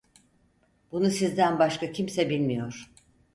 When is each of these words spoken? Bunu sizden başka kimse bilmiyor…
Bunu 0.91 1.09
sizden 1.09 1.59
başka 1.59 1.91
kimse 1.91 2.29
bilmiyor… 2.29 2.91